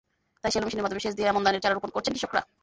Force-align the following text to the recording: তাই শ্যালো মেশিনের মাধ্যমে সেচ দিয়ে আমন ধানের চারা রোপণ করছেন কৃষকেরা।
তাই 0.41 0.51
শ্যালো 0.51 0.65
মেশিনের 0.67 0.85
মাধ্যমে 0.85 1.03
সেচ 1.05 1.13
দিয়ে 1.17 1.31
আমন 1.33 1.41
ধানের 1.45 1.63
চারা 1.63 1.75
রোপণ 1.75 1.89
করছেন 1.93 2.13
কৃষকেরা। 2.15 2.41